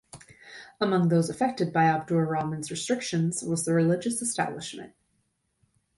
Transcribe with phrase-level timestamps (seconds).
[0.79, 4.93] Among those affected by Abdur Rahman's restrictions was the religious establishment.